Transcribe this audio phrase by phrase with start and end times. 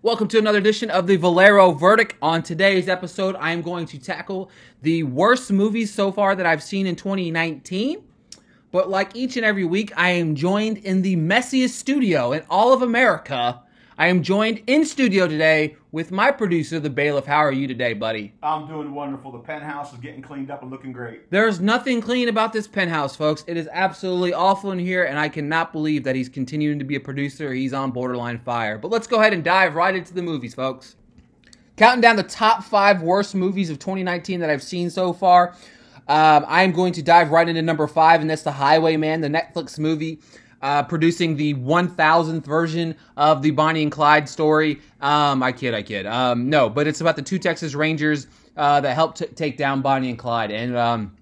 [0.00, 2.14] Welcome to another edition of the Valero Verdict.
[2.22, 4.48] On today's episode, I am going to tackle
[4.80, 8.04] the worst movies so far that I've seen in 2019.
[8.70, 12.72] But like each and every week, I am joined in the messiest studio in all
[12.72, 13.60] of America.
[14.00, 17.26] I am joined in studio today with my producer, the bailiff.
[17.26, 18.32] How are you today, buddy?
[18.44, 19.32] I'm doing wonderful.
[19.32, 21.28] The penthouse is getting cleaned up and looking great.
[21.32, 23.42] There's nothing clean about this penthouse, folks.
[23.48, 26.94] It is absolutely awful in here, and I cannot believe that he's continuing to be
[26.94, 27.52] a producer.
[27.52, 28.78] He's on borderline fire.
[28.78, 30.94] But let's go ahead and dive right into the movies, folks.
[31.76, 35.56] Counting down the top five worst movies of 2019 that I've seen so far.
[36.06, 39.76] Um, I'm going to dive right into number five, and that's The Highwaymen, the Netflix
[39.76, 40.20] movie
[40.62, 44.80] uh, producing the 1000th version of the Bonnie and Clyde story.
[45.00, 46.06] Um, I kid, I kid.
[46.06, 48.26] Um, no, but it's about the two Texas Rangers
[48.56, 50.50] uh, that helped t- take down Bonnie and Clyde.
[50.50, 51.16] And um,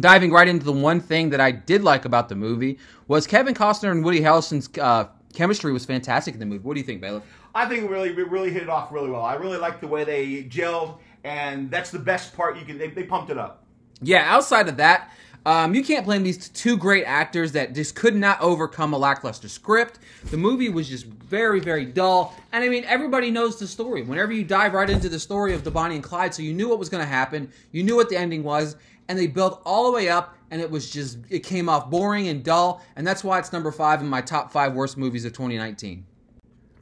[0.00, 3.54] diving right into the one thing that I did like about the movie was Kevin
[3.54, 6.62] Costner and Woody Harrelson's uh, chemistry was fantastic in the movie.
[6.62, 7.22] What do you think, Bailiff?
[7.54, 9.22] I think it really, really hit it off really well.
[9.22, 12.58] I really liked the way they gelled, and that's the best part.
[12.58, 13.64] You can they, they pumped it up.
[14.02, 15.12] Yeah, outside of that,
[15.46, 19.48] um, you can't blame these two great actors that just could not overcome a lackluster
[19.48, 19.98] script.
[20.30, 22.34] The movie was just very, very dull.
[22.52, 24.02] And I mean, everybody knows the story.
[24.02, 26.68] Whenever you dive right into the story of the Bonnie and Clyde, so you knew
[26.68, 28.76] what was going to happen, you knew what the ending was,
[29.08, 32.28] and they built all the way up, and it was just, it came off boring
[32.28, 32.82] and dull.
[32.96, 36.06] And that's why it's number five in my top five worst movies of 2019.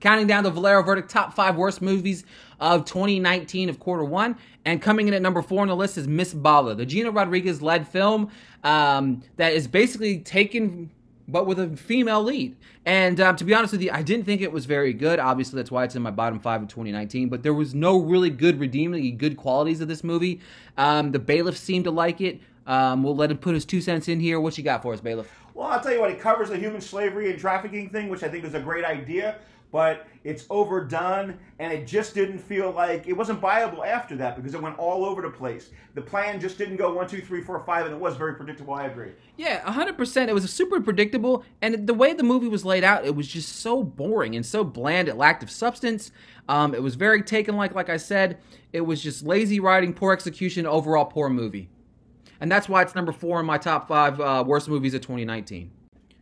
[0.00, 2.24] Counting down the Valero verdict top five worst movies
[2.60, 4.36] of 2019 of quarter one.
[4.64, 7.62] And coming in at number four on the list is Miss Bala, the Gina Rodriguez
[7.62, 8.30] led film
[8.64, 10.90] um, that is basically taken
[11.28, 12.56] but with a female lead.
[12.84, 15.18] And um, to be honest with you, I didn't think it was very good.
[15.18, 17.28] Obviously, that's why it's in my bottom five of 2019.
[17.28, 20.40] But there was no really good, redeeming, good qualities of this movie.
[20.76, 22.40] Um, the bailiff seemed to like it.
[22.66, 24.40] Um, we'll let him put his two cents in here.
[24.40, 25.28] What you got for us, bailiff?
[25.56, 26.10] Well, I'll tell you what.
[26.10, 29.38] It covers the human slavery and trafficking thing, which I think is a great idea
[29.72, 34.54] but it's overdone and it just didn't feel like it wasn't viable after that because
[34.54, 35.70] it went all over the place.
[35.94, 38.74] The plan just didn't go one, two, three, four, five, and it was very predictable.
[38.74, 39.10] I agree.
[39.36, 40.28] Yeah, 100%.
[40.28, 43.56] It was super predictable, and the way the movie was laid out, it was just
[43.56, 45.08] so boring and so bland.
[45.08, 46.10] It lacked of substance.
[46.48, 48.38] Um, it was very taken like, like I said.
[48.72, 51.68] It was just lazy writing, poor execution, overall poor movie.
[52.40, 55.70] And that's why it's number four in my top five uh, worst movies of 2019.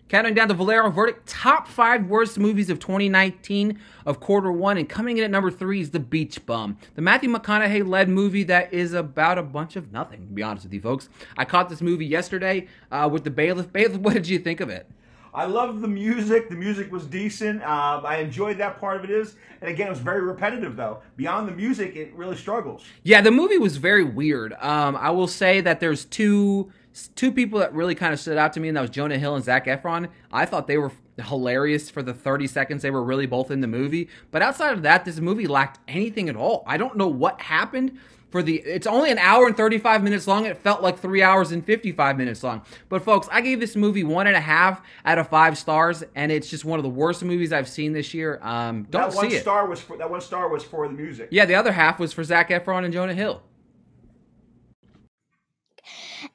[0.08, 4.86] Counting down the Valero verdict, top five worst movies of 2019 of quarter one, and
[4.86, 8.72] coming in at number three is The Beach Bum, the Matthew McConaughey led movie that
[8.72, 10.26] is about a bunch of nothing.
[10.26, 11.08] To be honest with you, folks,
[11.38, 13.72] I caught this movie yesterday uh, with the bailiff.
[13.72, 14.88] Bailiff, what did you think of it?
[15.34, 16.48] I loved the music.
[16.48, 17.62] The music was decent.
[17.62, 19.10] Um, I enjoyed that part of it.
[19.10, 21.02] Is and again, it was very repetitive though.
[21.16, 22.84] Beyond the music, it really struggles.
[23.02, 24.52] Yeah, the movie was very weird.
[24.60, 26.72] Um, I will say that there's two
[27.16, 29.34] two people that really kind of stood out to me, and that was Jonah Hill
[29.34, 30.08] and Zac Efron.
[30.32, 33.66] I thought they were hilarious for the 30 seconds they were really both in the
[33.66, 34.08] movie.
[34.30, 36.64] But outside of that, this movie lacked anything at all.
[36.66, 37.98] I don't know what happened
[38.34, 41.52] for the it's only an hour and 35 minutes long it felt like three hours
[41.52, 45.18] and 55 minutes long but folks i gave this movie one and a half out
[45.18, 48.40] of five stars and it's just one of the worst movies i've seen this year
[48.42, 50.94] um don't that one see star it was for, that one star was for the
[50.94, 53.40] music yeah the other half was for zac efron and jonah hill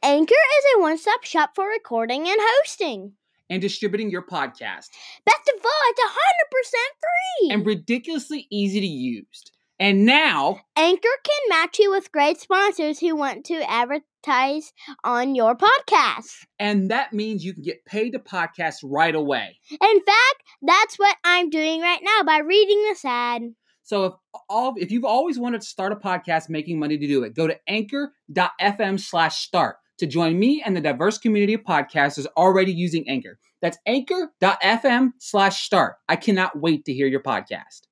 [0.02, 3.12] Anchor is a one stop shop for recording and hosting.
[3.50, 4.88] And distributing your podcast.
[5.26, 6.72] Best of all, it's 100%
[7.02, 7.52] free.
[7.52, 9.52] And ridiculously easy to use.
[9.80, 14.74] And now, Anchor can match you with great sponsors who want to advertise
[15.06, 16.46] on your podcast.
[16.60, 19.58] And that means you can get paid to podcast right away.
[19.72, 23.44] In fact, that's what I'm doing right now by reading this ad.
[23.84, 24.14] So if
[24.50, 27.48] all if you've always wanted to start a podcast making money to do it, go
[27.48, 33.08] to anchor.fm slash start to join me and the diverse community of podcasters already using
[33.08, 33.40] Anchor.
[33.62, 35.96] That's anchor.fm slash start.
[36.08, 37.89] I cannot wait to hear your podcast.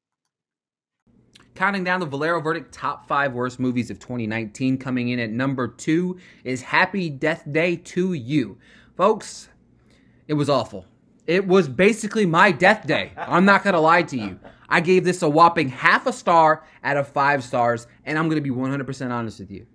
[1.57, 5.68] Counting down the Valero verdict top five worst movies of 2019, coming in at number
[5.68, 8.59] two is Happy Death Day to You.
[8.95, 9.50] Folks,
[10.28, 10.85] it was awful.
[11.25, 13.12] It was basically my death day.
[13.17, 14.40] I'm not going to lie to you.
[14.69, 18.43] I gave this a whopping half a star out of five stars, and I'm going
[18.43, 19.66] to be 100% honest with you.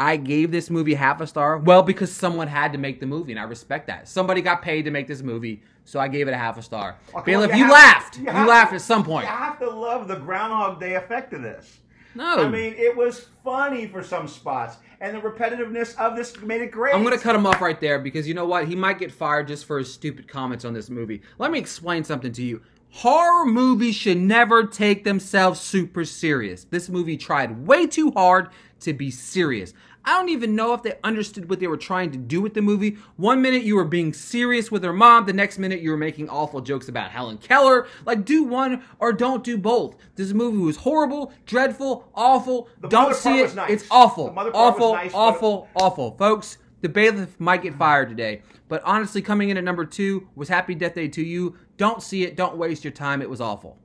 [0.00, 1.58] I gave this movie half a star.
[1.58, 4.08] Well, because someone had to make the movie, and I respect that.
[4.08, 6.96] Somebody got paid to make this movie, so I gave it a half a star.
[7.14, 8.16] Okay, Bailiff, you you, laughed.
[8.16, 9.26] you You, have- laughed at some point.
[9.26, 11.80] You have to love the Groundhog Day effect of this.
[12.14, 12.24] No.
[12.46, 16.70] I mean, it was funny for some spots, and the repetitiveness of this made it
[16.70, 16.94] great.
[16.94, 18.66] I'm gonna cut him off right there because you know what?
[18.68, 21.20] He might get fired just for his stupid comments on this movie.
[21.38, 22.62] Let me explain something to you.
[22.92, 26.64] Horror movies should never take themselves super serious.
[26.64, 28.48] This movie tried way too hard
[28.80, 29.72] to be serious.
[30.04, 32.62] I don't even know if they understood what they were trying to do with the
[32.62, 32.96] movie.
[33.16, 36.28] One minute you were being serious with her mom, the next minute you were making
[36.30, 37.86] awful jokes about Helen Keller.
[38.06, 39.96] Like, do one or don't do both.
[40.16, 42.68] This movie was horrible, dreadful, awful.
[42.80, 43.54] The don't see it.
[43.54, 43.70] nice.
[43.70, 44.30] It's awful.
[44.30, 46.16] Part was awful, but- awful, awful.
[46.16, 48.42] Folks, the bailiff might get fired today.
[48.68, 51.56] But honestly, coming in at number two was Happy Death Day to You.
[51.76, 52.36] Don't see it.
[52.36, 53.20] Don't waste your time.
[53.20, 53.76] It was awful.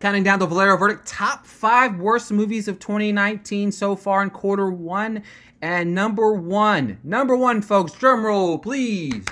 [0.00, 4.70] Counting down the Valero verdict, top five worst movies of 2019 so far in quarter
[4.70, 5.22] one.
[5.60, 9.26] And number one, number one, folks, drum roll, please.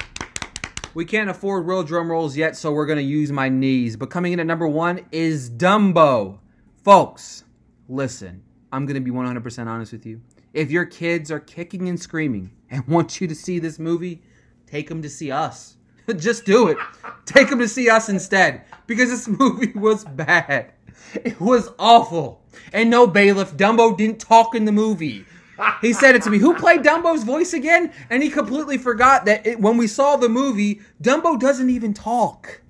[0.92, 3.96] We can't afford real drum rolls yet, so we're going to use my knees.
[3.96, 6.38] But coming in at number one is Dumbo.
[6.84, 7.44] Folks,
[7.88, 10.20] listen, I'm going to be 100% honest with you.
[10.52, 14.20] If your kids are kicking and screaming and want you to see this movie,
[14.66, 15.77] take them to see us.
[16.18, 16.78] Just do it.
[17.26, 20.72] Take them to see us instead because this movie was bad.
[21.14, 22.42] It was awful.
[22.72, 25.24] And no bailiff, Dumbo didn't talk in the movie.
[25.80, 26.38] He said it to me.
[26.38, 27.92] Who played Dumbo's voice again?
[28.10, 32.60] And he completely forgot that it, when we saw the movie, Dumbo doesn't even talk.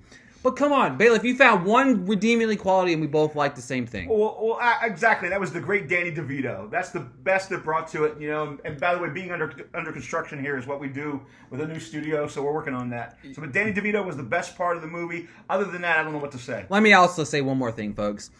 [0.41, 3.85] But come on, bailiff, you found one redeeming quality and we both like the same
[3.85, 4.07] thing.
[4.07, 5.27] Well, well exactly.
[5.27, 6.71] That was the great Danny DeVito.
[6.71, 8.57] That's the best it brought to it, you know.
[8.63, 11.67] And by the way, being under under construction here is what we do with a
[11.67, 13.17] new studio, so we're working on that.
[13.33, 15.27] So, but Danny DeVito was the best part of the movie.
[15.49, 16.65] Other than that, I don't know what to say.
[16.69, 18.31] Let me also say one more thing, folks.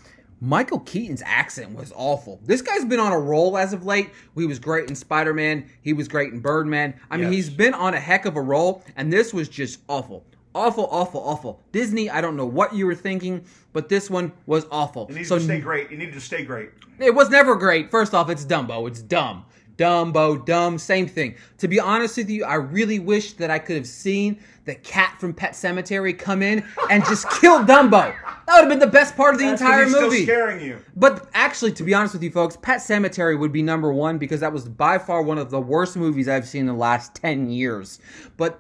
[0.42, 2.40] Michael Keaton's accent was awful.
[2.46, 4.12] This guy's been on a roll as of late.
[4.36, 5.70] He was great in Spider Man.
[5.82, 6.94] He was great in Birdman.
[7.12, 7.34] I mean, Yes.
[7.34, 10.24] he's been on a heck of a roll, and this was just awful.
[10.56, 11.62] Awful, awful, awful.
[11.72, 15.04] Disney, I don't know what you were thinking, but this one was awful.
[15.08, 15.92] It needed So to stay great.
[15.92, 16.72] It needed to stay great.
[16.98, 17.92] it was never great.
[17.92, 18.88] First off, it's Dumbo.
[18.88, 19.46] It's dumb.
[19.78, 21.36] Dumbo, dumb, same thing.
[21.60, 25.16] To be honest with you, I really wish that I could have seen the cat
[25.20, 27.92] from Pet Sematary come in and just kill Dumbo.
[27.92, 28.16] That
[28.48, 30.24] would have been the best part of the That's entire movie.
[30.24, 30.80] scaring you.
[30.98, 34.42] But actually, to be honest with you folks, Pet Sematary would be number one because
[34.42, 37.50] that was by far one of the worst movies I've seen in the last 10
[37.50, 38.00] years.
[38.36, 38.60] But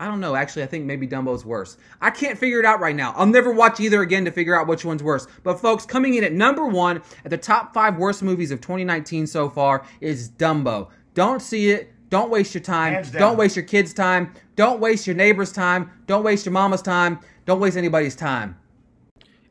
[0.00, 0.36] I don't know.
[0.36, 1.76] Actually, I think maybe Dumbo's worse.
[2.00, 3.12] I can't figure it out right now.
[3.16, 5.26] I'll never watch either again to figure out which one's worse.
[5.42, 9.26] But folks, coming in at number one at the top five worst movies of 2019
[9.26, 10.88] so far is Dumbo.
[11.14, 11.92] Don't see it.
[12.10, 12.92] Don't waste your time.
[13.18, 14.32] Don't waste your kids' time.
[14.56, 15.90] Don't waste your neighbor's time.
[16.06, 17.18] Don't waste your mama's time.
[17.44, 18.56] Don't waste anybody's time.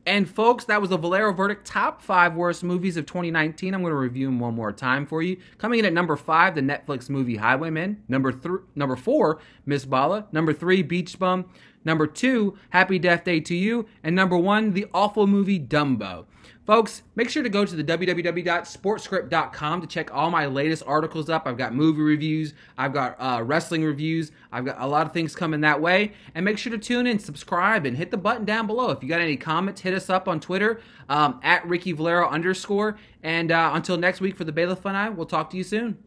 [0.08, 3.74] And folks, that was the Valero verdict top five worst movies of 2019.
[3.74, 5.36] I'm going to review them one more time for you.
[5.58, 8.02] Coming in at number five, the Netflix movie Highwaymen.
[8.08, 10.26] Number three, number four, Miss Bala.
[10.32, 11.44] Number three, Beach Bum.
[11.88, 13.88] Number two, Happy Death Day to You.
[14.04, 16.26] And number one, the awful movie Dumbo.
[16.66, 21.48] Folks, make sure to go to the www.sportscript.com to check all my latest articles up.
[21.48, 25.34] I've got movie reviews, I've got uh, wrestling reviews, I've got a lot of things
[25.34, 26.12] coming that way.
[26.36, 28.90] And make sure to tune in, subscribe, and hit the button down below.
[28.90, 32.98] If you got any comments, hit us up on Twitter um, at Ricky Valero underscore.
[33.24, 36.04] And uh, until next week for the Bailiff Fun Eye, we'll talk to you soon.